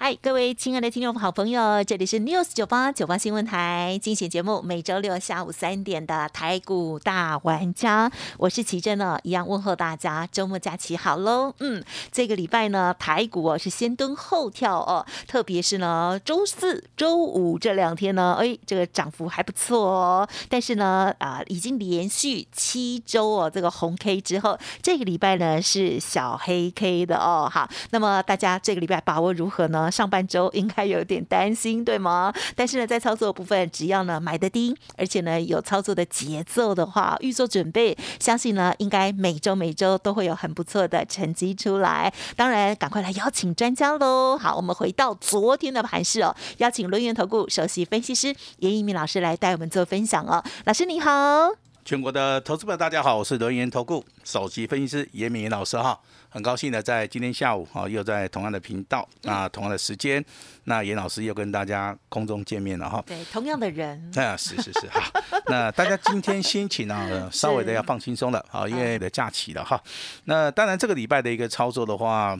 [0.00, 11.52] 嗨，各位亲爱的听众好朋友，这里是 News 九八九八新闻台精选节目，每周六下午三点的台股大玩家，我是奇珍呢，一样问候大家，周末假期好喽。
[11.58, 11.82] 嗯，
[12.12, 20.28] 这个礼拜呢，台股哦是先蹲后跳哦，特别是呢周四周五这两天呢，哎，这个涨幅还不错哦。
[20.48, 27.50] 但是呢，啊，已经连续七周哦，这个红 K 之后，这个礼拜呢是小黑 K 的哦。
[27.52, 29.87] 好，那么大家这个礼拜把握如何呢？
[29.90, 32.32] 上半周应该有点担心，对吗？
[32.54, 42.12] 但是呢，在操作部分，只要呢买的低，而且呢有操作的节奏的话，预做准备，相信呢应该每周每周都会有很不错的成绩出来。
[42.36, 44.38] 当然，赶快来邀请专家喽！
[44.38, 50.42] 好，我们回到昨天的盘市哦，邀请轮源投顾首席分析师严一鸣老师来带我们做分享哦。
[50.64, 51.50] 老师你好，
[51.84, 55.98] 全国的投资者大家好，我是轮源投顾首席分析师严敏老师哈。
[56.30, 60.22] 很高兴的在今天下午啊，又在同样的频道，那同样的时间，
[60.64, 63.02] 那严老师又跟大家空中见面了哈。
[63.06, 63.98] 对，同样的人。
[64.14, 65.00] 啊，是是是好。
[65.48, 69.82] 那大家今天心情 呢，稍微的要放轻松了啊，因为的假期了哈。
[70.24, 72.38] 那当然这个礼拜的一个操作的话，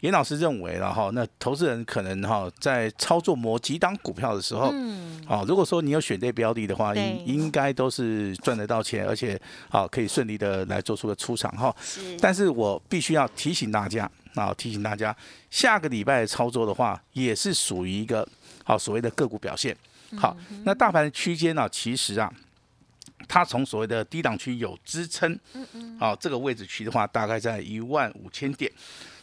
[0.00, 11.72] 严老师认为了哈，那投资人可能哈在操作某几档股票的时候，嗯，啊，如果说你有选对标的的话，应应该都是赚得到钱，而且啊可以顺利的来做出个出场哈。
[11.80, 12.16] 是。
[12.20, 13.27] 但是我必须要。
[13.36, 15.16] 提醒大家啊，提醒大家，
[15.50, 18.26] 下个礼拜操作的话，也是属于一个
[18.64, 19.76] 好所谓的个股表现。
[20.16, 22.32] 好，那大盘的区间呢，其实啊，
[23.28, 28.72] 它从所谓的低档区有支撑，嗯嗯，好，这个位置区的话，大概在一万五千点。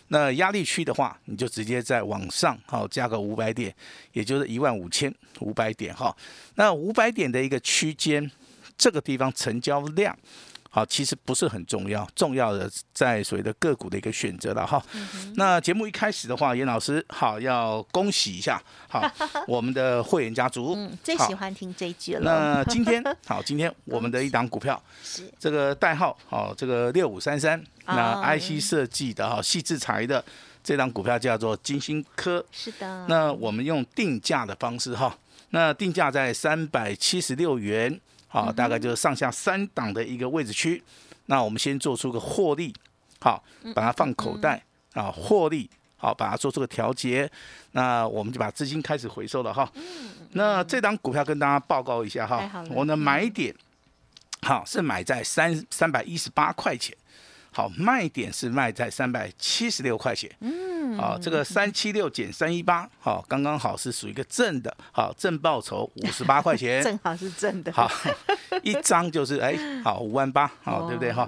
[0.10, 3.74] 那压力区的话，你就直接在往上好加个五百点，
[4.14, 6.16] 也就是一万五千五百点哈。
[6.54, 8.30] 那五百点的一个区间，
[8.78, 10.16] 这个地方成交量。
[10.76, 14.86] 好，其实不是很重要，重要的在所谓的个股的一个选择了哈。
[15.36, 19.02] 那节目一开始的话，严老师好要恭喜一下，好
[19.48, 22.20] 我们的会员家族，最喜欢听这一句了。
[22.26, 30.22] 那 今天好，今天 我们的一档股票是这个代号好，这个六五三三，那 IC 设计的哈，细制材的
[30.62, 33.06] 这档股票叫做金星科，是的。
[33.08, 35.18] 那我们用定价的方式哈，
[35.52, 37.98] 那定价在三百七十六元。
[38.36, 40.84] 好，大概就是上下三档的一个位置区。
[41.28, 42.76] 那我们先做出个获利，
[43.22, 43.42] 好，
[43.74, 47.32] 把它放口袋啊，获利，好，把它做出个调节。
[47.72, 49.72] 那我们就把资金开始回收了哈。
[50.32, 53.56] 那这档股票跟大家报告一下哈，我的买点，
[54.42, 56.94] 好是买在三三百一十八块钱，
[57.56, 60.30] 好卖点是卖在三百七十六块钱。
[60.42, 67.90] 嗯好，这个三七六减三一八，好，刚刚好是属于一个正的，好正报酬五十八块钱， 正好是正的，好
[68.62, 71.28] 一张就是哎，好五万八，好对不对哈？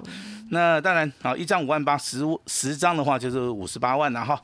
[0.50, 4.40] 那当然，好一张五万八，十十张的话就是五十八万了哈。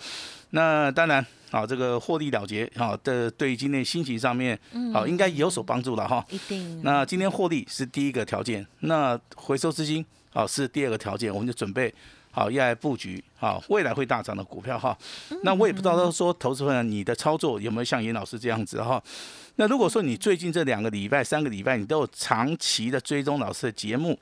[0.51, 4.59] 那当然，好这个获利了结，好的对于今天心情上面，
[4.93, 6.25] 好应该有所帮助了哈。
[6.31, 6.83] 一定。
[6.83, 11.95] 那今天获利是第一个条件，那回收资金，好是第二个条件，我们就准备。
[12.31, 14.99] 好，要来布局好未来会大涨的股票哈。
[15.45, 19.01] 那我也不知道说投资人你的操作有没有像严老师这样子哈。
[19.55, 24.19] 那如果说你最近这两个礼拜、三个礼拜，你都有长期的追踪老师的节目，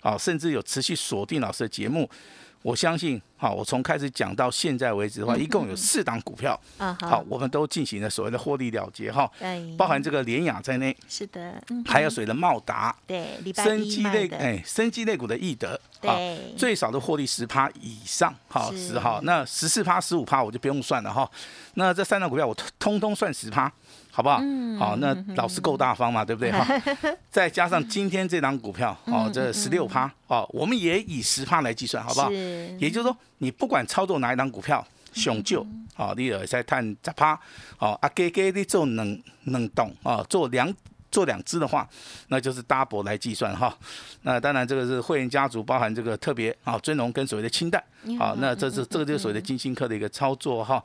[0.00, 2.08] 啊，甚至有持续锁定老师的节目。
[2.66, 9.30] 我相信，好，我从开始讲到现在为止的话，一共有四档股票，好，我们都进行了所谓的获利了结哈，
[9.78, 21.30] 包含这个联雅在内，是的，还有谁的茂达，对，生机类，哎，生机类股的易德，对，最少的获利十趴以上，好，十号，那十四趴、十五趴我就不用算了哈，
[21.74, 23.72] 那这三档股票我通通算十趴。
[24.16, 24.40] 好不好？
[24.78, 26.50] 好，那老师够大方嘛，对不对？
[26.50, 26.66] 哈，
[27.28, 32.30] 再加上今天这档股票，哦，这十六趴，哦，我们也以十趴来计算，好不好？
[32.32, 34.82] 也就是说，你不管操作哪一档股票，
[35.12, 35.60] 雄就，
[35.96, 37.38] 哦，你也在探十趴，
[37.78, 40.72] 哦，啊，给给你做能能动，哦，做两
[41.10, 41.86] 做两只的话，
[42.28, 43.76] 那就是 double 来计算哈。
[44.22, 47.84] 那当然，这个是会员家族，包含这个特别啊尊荣跟所谓的清代，
[48.18, 50.82] 好，那这是这个就是所谓的金星科的一个操作哈。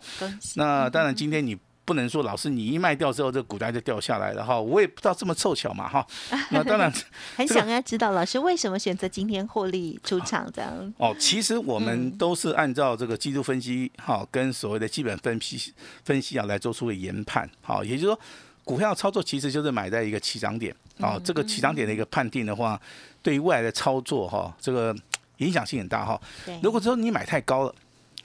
[0.55, 1.57] 那当然，今天你。
[1.83, 6.05] 不能说老师你一卖掉之后，这个股价就掉下来了哈，我也不知道这么凑巧嘛哈。
[6.51, 6.91] 那当然
[7.35, 10.93] 很想要知道老师为什么选择今天获利出场这样。
[10.97, 15.73] 哦，其实我们都是按照这个技术分析哈，跟所谓的基本分析
[16.05, 17.49] 分析啊来做出的研判。
[17.61, 18.19] 好，也就是说
[18.63, 20.75] 股票操作其实就是买在一个起涨点。
[20.99, 22.79] 啊，这个起涨点的一个判定的话，
[23.23, 24.95] 对于未来的操作哈，这个
[25.37, 26.21] 影响性很大哈。
[26.45, 27.73] 对，如果说你买太高了，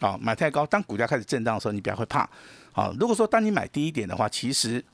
[0.00, 2.28] 啊，买太高，当股价开始震荡的时候，你比较会怕。
[2.72, 4.84] 啊，如果说当你买低一点的话，其实，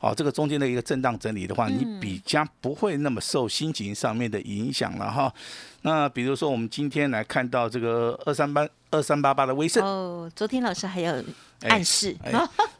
[0.00, 5.30] 哦，这个中间的一个震荡整理的话，你比较不会那么受心情上面的影响了哈。
[5.82, 11.22] 那比如说我们今天来看到这个二三八二三八八的威盛，哦，昨天老师还有
[11.62, 12.32] 暗示，哎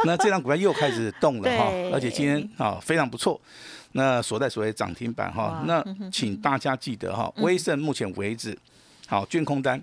[0.05, 3.39] 那这张股票又开始动了哈，而且今天啊非常不错。
[3.93, 8.59] 那所在所谓涨停板哈，那请大家记得哈，威盛目前为止，
[9.07, 9.79] 好券空单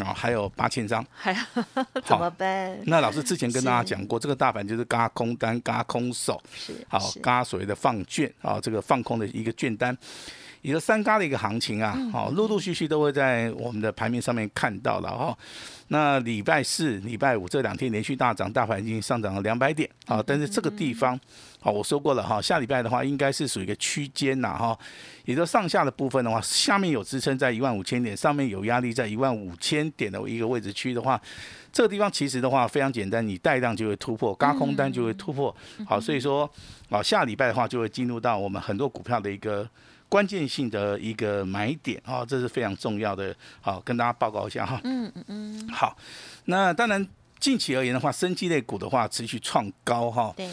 [0.00, 1.04] 啊还有八千张。
[1.12, 1.34] 还
[2.04, 2.78] 怎么办？
[2.86, 9.96] 那老师之前跟大家讲过，这个大盘就是嘎空单、嘎空手，是好是嘎所谓的放券啊，这个放空的一个券单，
[10.62, 15.36] 也就三嘎的一个行情啊，好，陆陆续续都会在我们的盘面上面看到了哈。
[15.88, 21.18] 那礼拜四、礼拜五这两天连续大涨，大盘已经上涨了两百点啊，但是这个地方。
[21.60, 24.76] 好，我说过了哈，下礼拜的话应该是属于一个区间呐哈，
[25.24, 31.20] 也就上下的部分的话，下面有支撑在一万五千点，上面有压力在一万五千点的一个位置区的话，
[31.72, 35.54] 这个地方其实的话非常简单，你带量就会突破，嘎空单就会突破。
[35.86, 36.50] 好，所以说
[36.88, 39.68] 啊，下礼拜的话就会进入到我们很多股票的一个
[40.12, 43.34] 关键性的一个买点啊，这是非常重要的。
[43.62, 44.78] 好，跟大家报告一下哈。
[44.84, 45.96] 嗯嗯嗯，好，
[46.44, 47.08] 那当然
[47.40, 50.30] 近期而言的话，生机类股的话持续创高哈。
[50.36, 50.50] 对，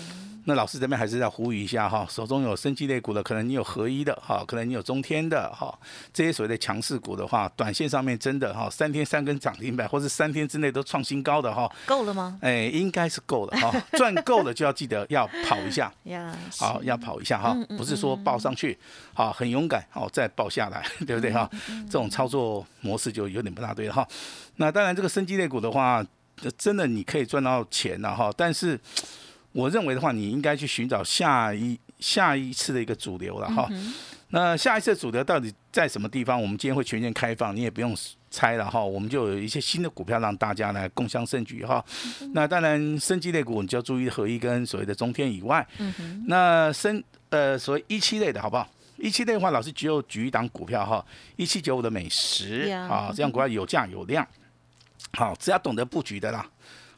[0.49, 5.77] 那老师这边还是要呼吁一下哈，手中有生机类股的，可能你有合一的哈，可能你有中天的哈，
[6.11, 12.39] 这些所谓的强势股的话，短线上面真的哈，三天三根涨停板，或是三天之内都创新高的哈，够了吗？
[12.41, 15.93] 哎，应该是够了哈， 赚够了就要记得要跑一下。
[16.05, 18.75] 呀，好，要跑一下哈不是说报上去，
[19.13, 21.47] 好，很勇敢，好，再报下来， 对不对哈？
[21.69, 24.07] 嗯这种操作模式就有点不大对了哈。
[24.55, 26.03] 那当然，这个生机类股的话，
[26.57, 28.79] 真的你可以赚到钱了哈，但是
[29.51, 33.67] 我认为的话，你应该去寻找下一下一次的一个主流了哈。
[33.71, 33.93] 嗯
[34.31, 36.39] 那下一次主流到底在什么地方？
[36.39, 37.97] 我们今天会全面开放，你也不用
[38.29, 38.79] 猜了哈。
[38.79, 41.83] 我们就有一些新的股票让大家来共襄盛举哈。
[42.35, 48.69] 那当然，生机类股你就要注意合一跟所谓的中天以外，嗯，那生呃所谓一期类的好不好？
[48.97, 51.03] 一期类的话，老师只有举一档股票哈，
[51.35, 54.27] 一七九五的美食啊，这样股票有价有量，
[55.13, 56.47] 好，只要懂得布局的啦。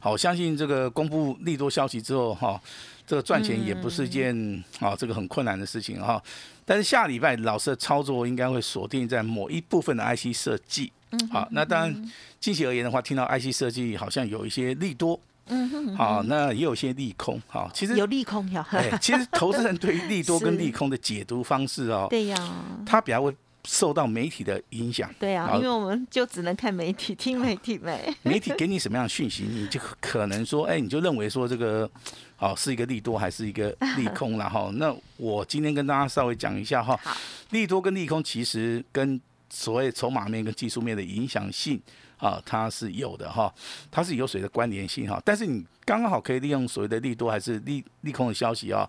[0.01, 2.59] 好，我相信这个公布利多消息之后哈，
[3.06, 6.21] 这个赚钱也不是一件啊这个很困难的事情哈。
[6.65, 10.92] 但是下礼拜老师的操作应该会锁定在某一部分的 IC 设计。
[11.30, 17.42] 好，那当然近期而言的话，听到 IC 设计好像有一些利多，嗯哼，好，那也有一些利空。
[17.48, 22.38] 好，其实有利空呀，哎，其实投资人对于利多 跟利空的解读方式哦，对呀，
[22.86, 25.13] 他比较会受到媒体的影响。
[25.19, 31.89] 对啊，因为我们就只能看媒体，听媒体没， 媒体给你什么样的讯息，你就可能说，哎，你就认为说这个，
[32.37, 34.69] 哦，是一个利多还是一个利空了哈？
[34.75, 37.15] 那我今天跟大家稍微讲一下哈好，
[37.51, 39.19] 利多跟利空其实跟
[39.49, 41.79] 所谓筹码面跟技术面的影响性
[42.17, 43.53] 啊，它是有的哈，
[43.91, 45.21] 它是有水的关联性哈。
[45.25, 48.87] 但是你刚刚好可以利用所谓的利多还是利利空的消息啊，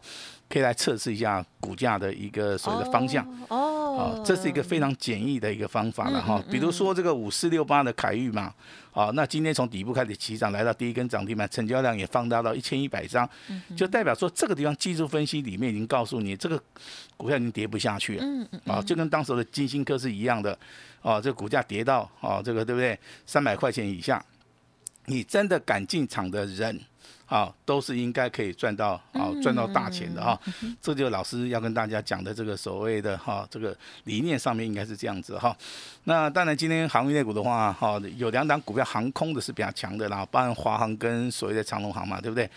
[0.48, 3.26] 可以来测试一下股价的一个所谓的方向。
[3.48, 6.42] 哦，啊，这是一个非常简易的一个方法了哈。
[6.50, 8.52] 比如说这个五四六八的凯域嘛，
[8.92, 13.28] 啊，那今天从底部开始起涨，来到第一根涨停板，成交量也放大到一千一百张，
[13.76, 16.60] 就代表说这个地方技术分析里面已经告诉你，这个
[17.16, 18.24] 股票已经跌不下去了。
[18.24, 20.58] 嗯嗯啊，就跟当时的金星科是一样的，
[21.00, 22.98] 啊，这个股价跌到啊，这个对不对？
[23.26, 24.24] 三百块钱以下，
[25.06, 26.80] 你真的敢进场的人。
[27.32, 30.38] 啊，都是应该可以赚到啊，赚到大钱的哈、
[30.82, 33.74] 这就老师要跟大家讲的这个所谓的哈、这个
[34.04, 35.56] 理念上面应该是这样子哈、
[36.04, 42.50] 那当然，今天航运类股的话，哈、有两档股票航空的是比较强的啦，包含华航跟所谓的长龙航嘛，对不对？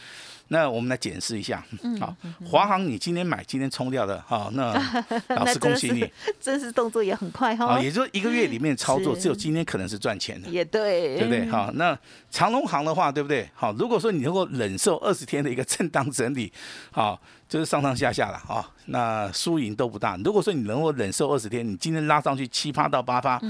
[0.50, 1.64] 那我们来检视一下，
[2.00, 4.74] 好，华航你今天买，今天冲掉的，好，那
[5.36, 6.08] 老师恭喜你，
[6.40, 10.48] 真是动作也很快哈啊，，也就是一个月里面操作，只有今天可能是赚钱的。
[10.48, 11.46] 也对，对不对？
[11.48, 11.98] 好，那
[12.30, 13.50] 长隆行的话，对不对？
[13.56, 16.54] 好，如果说你能够忍受二十天的一个震荡整理，
[16.92, 20.16] 好，就是上上下下了啊，那输赢都不大。
[20.24, 23.42] 如果说你能够忍受二十天，你今天拉上去七趴到八发，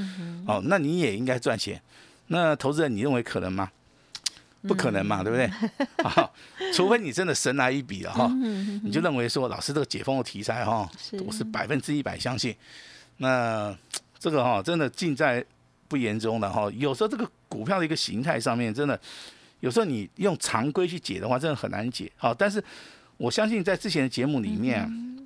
[0.47, 1.81] 哦，那你也应该赚钱。
[2.27, 3.69] 那投资人，你认为可能吗？
[4.67, 5.47] 不可能嘛，对不对？
[6.03, 6.33] 好，
[6.73, 8.27] 除非你真的神来一笔了哈，
[8.83, 12.55] 你就认为说，老师这个解封的题材哈，是我是百分之一百相信。
[13.17, 13.75] 那
[14.19, 15.43] 这个哈，真的尽在
[15.87, 16.69] 不言中的哈。
[16.75, 18.99] 有时候这个股票的一个形态上面，真的
[19.59, 22.11] 有时候你用常规去解的话，真的很难解。
[22.17, 22.63] 好，但是
[23.17, 25.17] 我相信在之前的节目里面，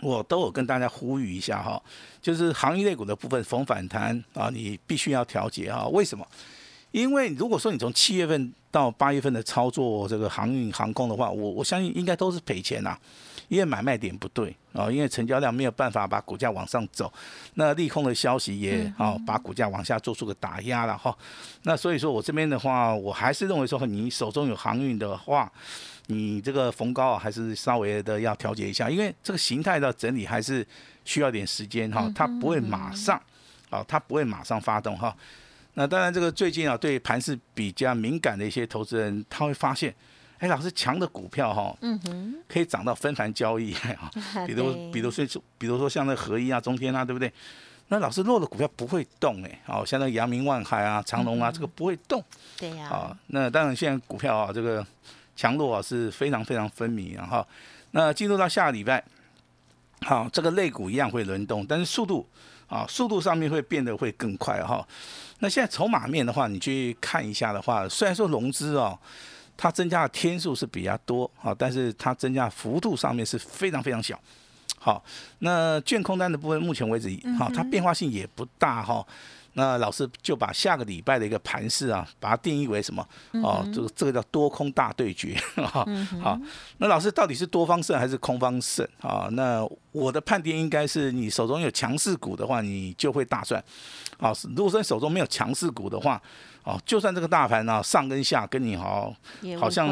[0.00, 1.82] 我都有跟大家呼吁一下哈，
[2.22, 5.86] 就是行业类股的部分逢反弹啊，你必须要调节啊。
[5.88, 6.26] 为什么？
[6.96, 12.96] 因为如果说你从七月份到八月份的操作这个航运航空的话，我我相信应该都是赔钱呐、
[13.48, 17.12] 因为买卖点不对哦，因为成交量没有办法把股价往上走，
[17.52, 21.14] 那利空的消息也哦把股价往下做出个打压了哈。
[21.64, 25.52] 那所以说我这边的话，我还是认为说你手中有航运的话，
[26.06, 30.66] 你这个逢高啊还是稍微的要调节一下，因为这个形态的整理还是
[31.04, 33.20] 需要点时间哈，它不会马上
[33.68, 35.14] 啊，它不会马上发动哈。
[35.78, 39.94] 那当然，这个最近啊，对盘势比较敏感的一些投资人，他会发现，
[40.38, 44.10] 哎，老师强的股票哈，嗯哼，可以涨到分盘交易 啊，
[44.46, 45.26] 比如，比如说，
[45.58, 47.30] 比如说像那合一啊、中天啊，对不对？
[47.88, 52.24] 那老师弱的股票不会动哎，哦，像那阳明、万海啊、长隆啊，这个不会动，
[52.56, 54.84] 对呀，啊，那当然现在股票啊，这个
[55.36, 57.46] 强弱啊是非常非常分明，然后，
[57.90, 59.04] 那进入到下个礼拜，
[60.00, 62.26] 好，这个类股一样会轮动，但是速度
[62.68, 64.86] 啊，速度上面会变得会更快哈。
[65.38, 68.98] 那现在筹码面的话，你去看一下的话，虽然说融资哦，
[69.56, 74.18] 它增加的天数是比较多啊，但是它增加幅度上面是非常非常小。
[74.78, 75.02] 好，
[75.40, 77.08] 那券空单的部分，目前为止
[77.38, 79.06] 哈，它变化性也不大哈。
[79.58, 83.06] 那老师就把下个礼拜的一个盘势啊，把它定义为什么？
[83.42, 85.84] 哦，这个这个叫多空大对决 哈。
[86.22, 86.38] 好，
[86.76, 89.28] 那老师到底是多方胜还是空方胜啊？
[89.32, 93.62] 那我的判定应该是，你手中有强势股的话，你就会大赚。
[94.18, 96.20] 啊，如果说手中没有强势股的话，
[96.62, 99.14] 哦，就算这个大盘呢上跟下跟你好，
[99.58, 99.88] 好像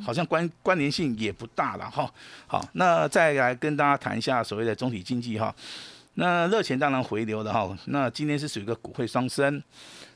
[0.00, 2.08] 好像关关联性也不大了哈。
[2.46, 5.52] 好，那再来跟大家谈一下所谓的总体经济哈。
[6.20, 9.62] 那热钱当然回流了哈，那今天是属于一个股汇双升，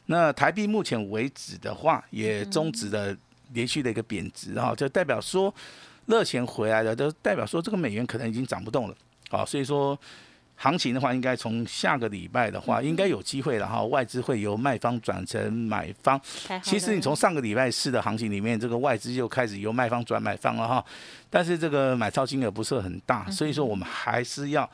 [0.06, 3.16] 那台币目前为止的话也终止了
[3.52, 5.54] 连续的一个贬值哈，就代表说
[6.06, 8.96] 热钱回来了，就代表说这个美元可能已经涨不动了，
[9.30, 9.96] 啊，所以说
[10.56, 16.20] 行情的话，应该从下个礼拜的话，应该有机会了哈，外资会由卖方转成买方。
[16.64, 20.84] 其实你从上个礼拜四的行情里面，这个外资就开始由卖方转买方了哈，
[21.30, 24.68] 但是这个买超金额不是很大，所以说我们还是要。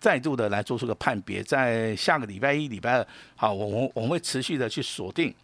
[0.00, 5.34] 再度的来做出个判别，在下个礼拜一、礼拜二，好，我我我们会持续的去锁定，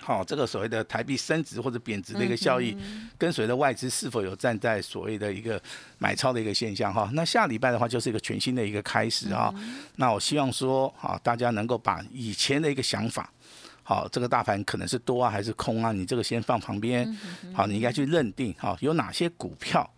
[0.00, 2.76] 好，这个所谓的台币升值或者贬值的一个效益，
[3.16, 5.60] 跟随着外资是否有站在所谓的一个
[5.98, 7.10] 买超的一个现象哈。
[7.14, 9.54] 那下礼拜的话，就是一个全新的一个开始啊。
[9.96, 13.32] 那我希望说，好，大家能够把以前的一个想法，
[13.82, 17.06] 好，这个大盘可能是多啊还是空啊，你这个先放旁边，
[17.54, 19.88] 好，你应该去认定，好，有哪些股票，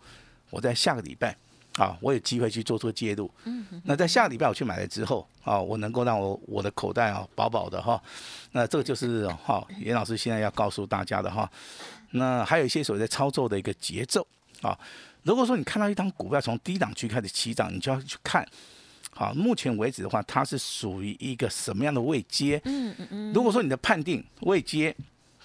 [0.50, 1.36] 我在下个礼拜。
[1.76, 3.28] 啊，我有机会去做出介入。
[3.44, 8.00] 嗯，那在下礼拜我去买了之后，啊，我能够让我我的口袋啊饱饱的哈。
[8.52, 11.50] 那这个就是哈，严老师现在要告诉大家的哈。
[12.12, 14.24] 那还有一些所谓的操作的一个节奏
[14.62, 14.78] 啊。
[15.24, 18.46] 如果说你看到一张股票从低档区开始起涨，你就要去看，
[19.10, 22.60] 好，目前为止的话，它是属于一个什么样的位阶？
[22.64, 23.32] 嗯嗯嗯。
[23.32, 24.94] 如果说你的判定位阶。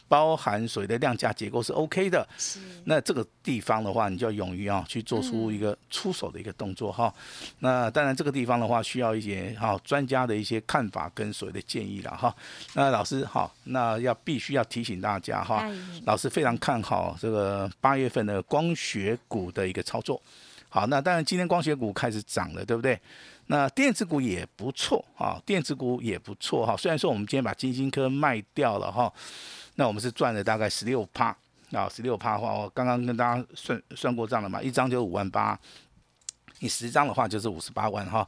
[0.10, 2.60] 包含水的量价结构是 OK 的，是。
[2.84, 7.14] 那这个地方的话，你就要勇于啊去做出一个出手的一个动作哈。
[7.60, 12.36] 那当然这个地方的话，需要一些哈专家的一些看法跟所谓的建议了哈。
[12.74, 15.64] 那老师好，那要必须要提醒大家哈，
[16.06, 20.20] 老师非常看好这个八月份的光学股的一个操作。
[20.68, 23.00] 好，那当然今天光学股开始涨了，对不对？
[23.52, 26.78] 那电子股也不错啊，电子股也不错哈。
[26.78, 29.12] 虽然说我们今天把金星科卖掉了哈。
[29.74, 31.36] 那我们是赚了大概十六趴
[31.72, 35.60] 啊，十六趴的话，我刚刚跟大家算算过账了嘛，一张就五万八。
[36.60, 38.28] 你十张的话就是五十八万哈，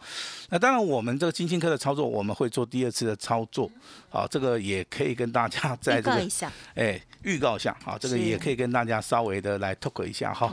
[0.49, 3.69] 那当然我们这个金星科的操作我们会做第二次的操作，
[4.09, 6.29] 好，这个也可以跟大家在这个
[6.75, 10.51] 哎预告一下，好，这个也可以跟大家稍微的来 talk 一下哈，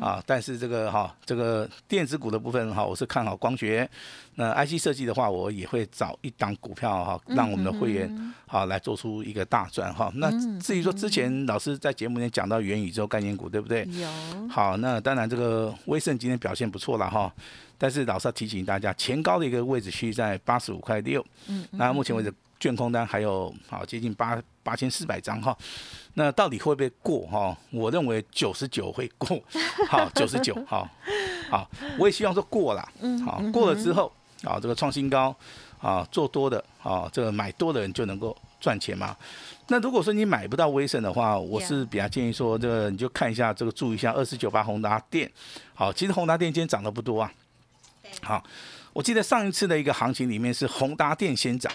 [0.00, 3.88] 啊，但是这个哈这个电子股的部分哈，我是看好光学，
[4.40, 10.10] 那 IC 设计的话，我也会找一档股票哈，让我们的会员好来做出一个大赚哈。
[10.14, 13.86] 那至于说之前老师在节目里面讲到元宇宙概念股对不对？
[13.92, 14.08] 有。
[14.48, 17.24] 好，那当然这个威盛今天表现不错了哈。
[17.24, 17.32] 哦，
[17.76, 25.56] 但是老师要提醒大家，前高的一个位置区在八十五块六，嗯，那目前为止卷空单还有好接近八八千四百张哈，
[26.14, 27.56] 那到底会不会过哈？
[27.70, 29.38] 我认为九十九会过，
[29.86, 30.88] 好九十九，好，
[31.50, 34.12] 好，我也希望说过了， 嗯，好过了之后，
[34.44, 35.34] 啊这个创新高，
[35.80, 39.16] 啊做多的，啊这个买多的人就能够赚钱嘛。
[39.68, 45.30] 那如果说你买不到威盛的话，我是比较建议说，这个你就看一下这个，注意一下二四九八宏达电。
[45.74, 47.32] 好，其实宏达电今天涨得不多啊。
[48.22, 48.42] 好，
[48.92, 51.72] 我记得上一次的一个行情里面是宏达电先涨。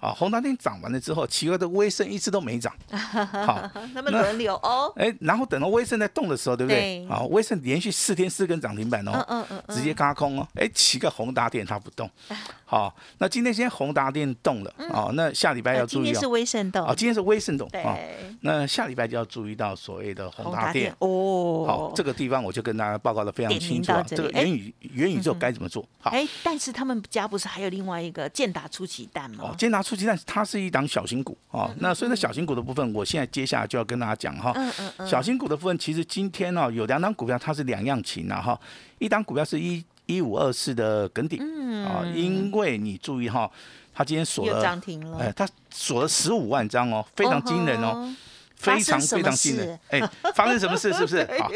[0.00, 6.78] 啊，宏达电涨完了之后，奇怪的威盛一直都没涨， 好，他们轮流哦，哎，然后等到威盛在动的时候，对不对？
[6.78, 12.08] 对啊，威盛连续四天四根涨停板哦，嗯嗯直接嘎空哦，哎，奇怪，宏达电它不动，
[12.64, 17.96] 好，那今天先宏达电动了，哦，那下礼拜要注意今天是威盛动啊，，今天是威盛动对啊，
[18.42, 20.94] 那下礼拜就要注意到所谓的宏达电。
[21.00, 25.86] 哦，好，这个地方我就跟大家报告的非常清楚这个元宇元宇宙该怎么做？
[26.00, 29.50] 好，哎，但是他们家不是还有另外一个建达出奇蛋哦吗，？
[29.50, 31.70] 今天拿出鸡蛋，它是一档小型股哦。
[31.78, 34.52] 那所以呢，小型股的部分，我现在接下来就要跟大家讲哈。
[34.54, 38.60] 嗯嗯嗯，小型股的部分，其实今天呢、有两档股票它是两样情啊哈。
[38.98, 41.40] 一档股票是一一五二四的耿鼎
[41.86, 43.50] 啊，因为你注意哈，
[43.94, 47.92] 它今天锁了，涨停了，哎，它锁了十五万张哦，非常惊人哦。
[47.94, 48.14] 哦。
[48.58, 50.00] 非常非常惊人，哎，
[50.34, 51.24] 发生什么事是不是？
[51.38, 51.48] 好，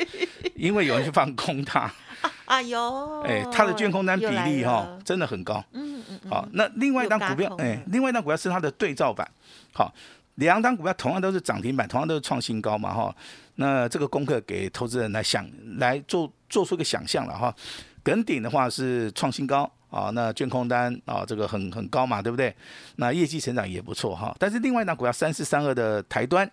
[0.54, 1.92] 因为有人去放空它，
[2.46, 5.64] 哎呦，哎，它的卷空单比例哈了真的很高。
[5.72, 5.91] 嗯，
[6.28, 9.28] 好，那另外一档股票又嘎，空哎了，另外一档股票是它的对照版。
[9.72, 9.92] 好，
[10.36, 13.14] 两档股票同样都是涨停板，同样都是创新高嘛哈。
[13.56, 15.46] 那这个功课给投资人来想
[15.78, 17.54] 来做做出一个想象了哈。
[18.02, 22.54] 耿鼎的话是创新高啊，那卷空单啊这个很很高嘛，对不对？
[22.96, 24.34] 那业绩成长也不错哈。
[24.38, 26.50] 但是另外一档股票三四三二的台端，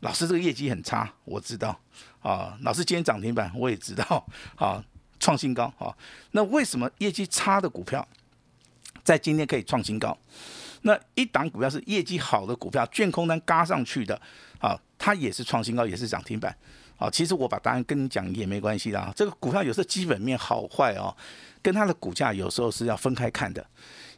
[0.00, 1.78] 老师这个业绩很差，我知道
[2.20, 2.58] 啊。
[2.62, 4.84] 老师今天涨停板我也知道 啊，
[5.20, 5.94] 创新高啊。
[6.32, 8.06] 那为什么业绩差的股票
[9.04, 10.16] 在今天可以创新高？
[10.82, 14.20] 那一档股票是业绩好的股票，卷空单嘎上去的
[14.58, 16.56] 啊，它也是创新高，也是涨停板。
[16.96, 19.12] 啊，其实我把答案跟你讲也没关系的啊。
[19.16, 21.14] 这个股票有时候基本面好坏哦，
[21.60, 23.64] 跟它的股价有时候是要分开看的。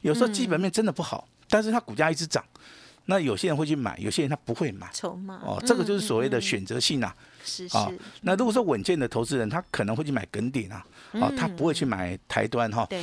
[0.02, 2.44] 有时候基本面真的不好，但是它股价一直涨，
[3.06, 4.88] 那有些人会去买，有些人他不会买。
[4.92, 5.40] 筹码。
[5.44, 7.14] 哦，这个就是所谓的选择性啊。
[7.44, 7.76] 是是。
[7.76, 7.90] 啊，
[8.22, 12.84] 那如果说稳健的投资人，他可能会去买梗顶啊，啊，他不会去买台端哈。
[12.90, 13.00] 对，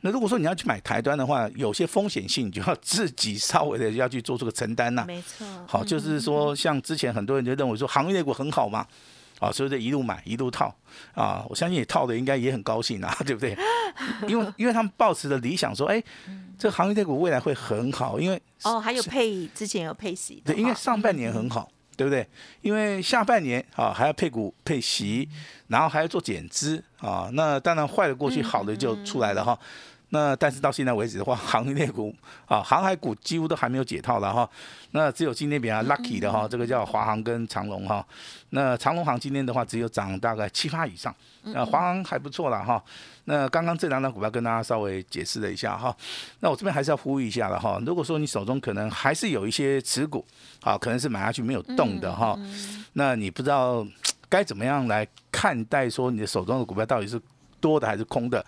[0.00, 8.84] 那如果说你要去买台端的话，有些风险性，你就要自己稍微的要去做出个承担呐、没错，好，就是说，像之前很多人就认为说航运类股很好嘛，
[9.38, 10.74] 啊，所以这一路买一路套
[11.14, 13.56] 啊，我相信你套的应该也很高兴啊， 对不对？
[14.28, 16.02] 因为因为他们抱持的理想说，哎，
[16.58, 22.26] 这个航运类股未来会很好，因为哦，还有配之前有配息对，因为上半年很好，对不对？
[22.62, 25.28] 因为下半年啊还要配股配息，
[25.68, 29.58] 然后还要做减资啊，那当然坏的过去，好的就出来了哈。
[30.10, 32.14] 那但是到现在为止的话，航运类股
[32.46, 34.48] 啊，航海股几乎都还没有解套了哈。
[34.92, 38.06] 那只有今天比较 lucky 的哈，这个叫华航跟长龙哈。
[38.50, 42.80] 那长龙航今天的话只有涨大概七八以上，那华航还不错了哈。
[43.24, 45.96] 那刚刚这两档股票跟大家稍微解释了一下哈。
[46.40, 47.80] 那我这边还是要呼吁一下了哈。
[47.84, 50.24] 如果说你手中可能还是有一些持股，
[50.60, 52.38] 啊，可能是买下去没有动的哈，
[52.92, 53.84] 那你不知道
[54.28, 57.20] 该怎么样来看待说你的手中的股票到底是
[57.64, 58.44] 多的还是空的？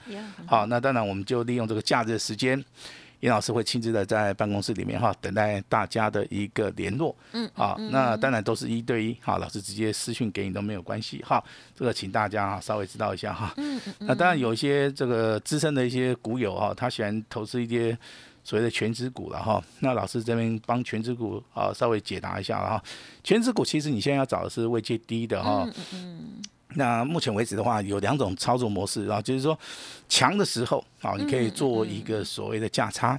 [0.46, 2.62] 好，那当然我们就利用这个假日的时间，
[3.20, 7.16] 严老师会亲自的在办公室里面哈，等待大家的一个联络。
[7.32, 11.42] 嗯，好，那当然都是一对一，好，老师直接私讯给你都没有关系哈。
[11.74, 13.54] 这个请大家哈稍微知道一下哈。
[13.56, 13.94] 嗯嗯。
[14.00, 17.96] 那当然有一些这个资深的一些股友哈，他喜欢投资一些。
[18.46, 22.84] 所谓的全职股了哈，那老师这边帮全职股啊稍微解答一下了哈。
[23.24, 25.68] 全职股其实你现在要找的是位阶低的哈，
[26.76, 29.58] 那目前为止的话，有两种操作模式啊，就是说
[30.08, 33.18] 强的时候啊，你可以做一个所谓的价差，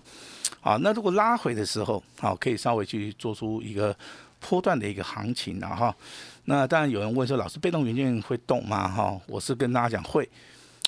[0.62, 3.96] 啊，那如果拉回的时候啊，可以稍微去做出一个
[4.40, 5.96] 波段的一个行情啊哈。
[6.46, 8.88] 那当然有人问说，老师被动元件会动吗？
[8.88, 10.30] 哈，我是跟大家讲会，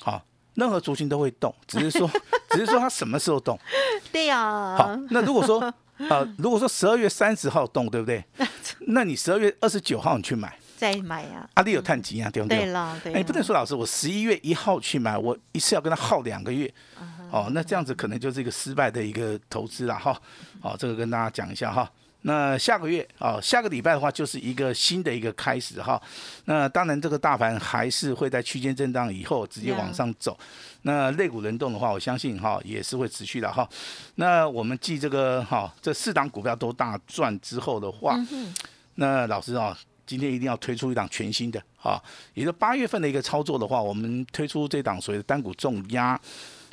[0.02, 0.22] 好，
[0.54, 2.10] 任何族群都会动，只是说
[2.50, 3.58] 只是说它什么时候动。
[4.12, 5.60] 对呀，好，那如果说
[6.08, 8.24] 呃，如果说十二月三十号动，对不对？
[8.86, 12.60] 那你十二月二十九号你去买，再买呀，阿里有碳基啊，对不对？
[12.60, 16.72] 对了，对哎，不能说老师，我十一月一号去买，我一次要跟他耗两个月，
[17.30, 20.18] 哦，那这样子可能就是一个失败的一个投资了哈。
[20.62, 21.86] 哦，这个跟大家讲一下哈。
[22.22, 26.00] 那下个月啊、下个礼拜的话，就是一个新的一个开始哈。
[26.46, 30.38] 那当然，这个大盘还是会在区间震荡以后直接往上走。
[30.82, 33.68] 那类股轮动的话，我相信哈也是会持续的哈。
[34.14, 38.18] 那我们记这个哈，这四档股票都大赚之后的话，
[38.96, 39.76] 那老师啊，
[40.10, 42.02] 今天一定要推出一档全新的啊，
[42.34, 46.20] 也就八月份的一个操作的话，我们推出这档所谓的单股重压。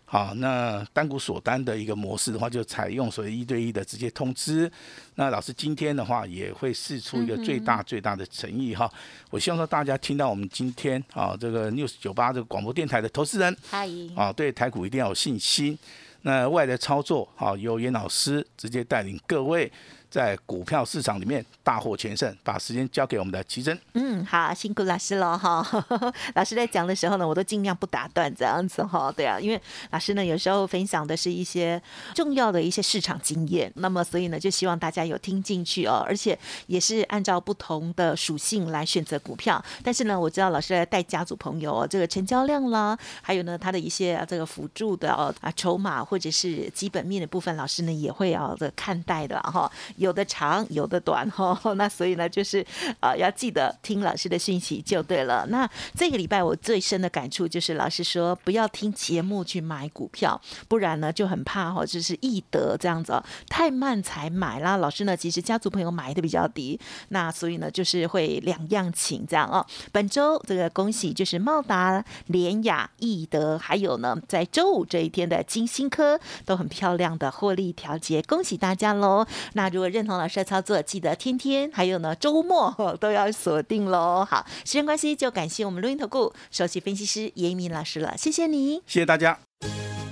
[0.06, 4.72] 好，那单股锁单的一个模式的话，就采用所谓一对一的直接通知。
[5.14, 8.92] 那老师今天的话也会试出一个最大最大的诚意哈。
[9.30, 15.78] 我希望说大家听到我们今天啊这个 news 九八这个广播电台的投资人嗨，啊，对台股一定要有信心。
[16.24, 19.72] 那未来的操作，好、由严老师直接带领各位。
[20.10, 22.28] 在股票市场里面大获全胜。
[22.44, 23.78] 把时间交给我们的奇珍。
[23.94, 25.66] 嗯，好，辛苦老师了哈。
[26.36, 29.12] 老师在讲的时候呢，我都尽量不打断这样子哈。
[29.12, 31.82] 对啊，因为老师呢有时候分享的是一些
[32.14, 39.64] 重要的一些市场经验，那么所以呢就希望大家有听进去哦，而且也是按照不同的属性来选择股票。
[39.84, 49.70] 但是呢，我知道老师在带家族朋友哦，这个成交量啦，还有呢他的一些这个辅助的哦啊筹码或者是基本面的部分，老师呢也会要的看待的哈。
[49.98, 51.60] 有的长，有的短哈。
[51.76, 52.66] 那所以呢，就是
[53.00, 55.46] 啊要记得听老师的讯息就对了。
[55.50, 64.78] 那这个礼拜我最深的感触就是，老师说不要听节目去买股票，不然呢就很怕哈，就是易得这样子哦，太慢才买啦。
[64.78, 66.80] 老师呢，其实家族朋友买的比较低，
[67.10, 69.66] 那所以呢就是会两样情这样哦。
[69.92, 79.26] 本周这个恭喜就是茂达、联雅、易德，还有呢在周五这一天的金星科都很漂亮的获利调节，恭喜大家喽。
[79.54, 84.26] 那如果认同老师的操作，记得天天还有呢周末都要锁定喽。
[84.30, 89.40] 好，时间关系就感谢我们录音投顾首席分析师严明老师了，谢谢你，谢谢大家。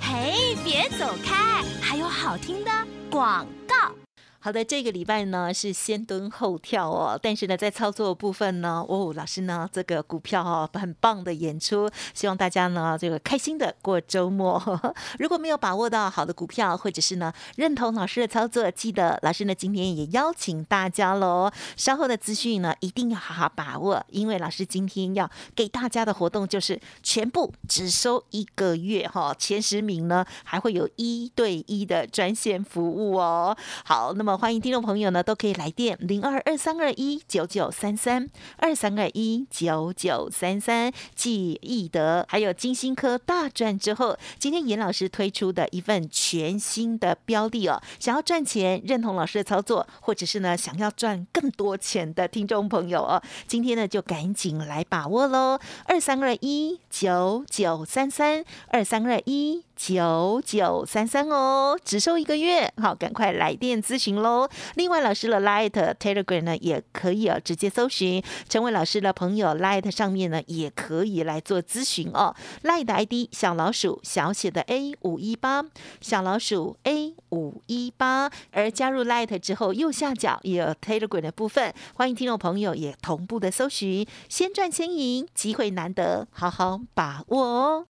[0.00, 2.70] 嘿，别走开，还有好听的
[3.10, 4.05] 广告。
[4.46, 14.62] 好的，这个礼拜呢是先蹲后跳哦，但是呢，在操作部分呢，哦，老师呢这个股票哦很棒的演出，希望大家呢这个开心的过周末。
[15.18, 33.56] 如果没有把握到好的股票，或者是呢认同老师的操作，记得老师呢今天也邀请大家喽，稍后的资讯呢一定要好好把握，因为老师今天要给大家的活动就是全部只收一个月哈，前十名呢还会有一对一的专线服务哦。
[33.84, 34.35] 好，那么。
[34.36, 59.65] 欢迎听众朋友呢，都可以来电零二二三二一九九三三二三二一九九三三，记忆得还有金星科大赚之后，今天严老师推出的一份全新的标的哦，想要赚钱，认同老师的操作，或者是呢想要赚更多钱的听众朋友哦，今天呢就赶紧来把握喽，二三二一九九三三二三二一。
[59.76, 64.48] 九九三三哦，只收一个月，好，赶快来电咨询喽。
[64.74, 72.34] 另外，老师的 Light Telegram 呢，也可以啊，直接搜寻，成为老师的朋友，Light 上面呢，也可以来做咨询哦。
[72.62, 75.64] Light ID 小老鼠小写的 A 五一八，
[76.00, 78.30] 小老鼠 A 五一八。
[78.52, 87.86] 而加入 Light 之后，右下角也有 Telegram 的部分，欢迎听众朋友也同步的搜寻，先赚先赢，机会难得，好好把握哦。